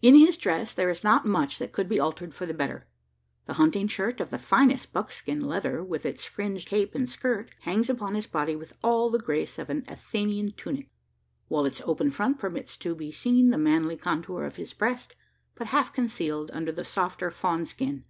[0.00, 2.88] In his dress, there is not much that could be altered for the better.
[3.44, 7.90] The hunting shirt of the finest buckskin leather with its fringed cape and skirt, hangs
[7.90, 10.88] upon his body with all the grace of an Athenian tunic;
[11.48, 15.16] while its open front permits to be seen the manly contour of his breast,
[15.54, 18.06] but half concealed under the softer fawn skin.